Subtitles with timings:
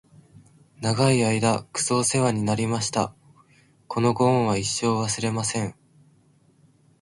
[0.81, 3.13] 長い間クソおせわになりました！！！
[3.87, 5.75] このご恩は一生、忘れません！！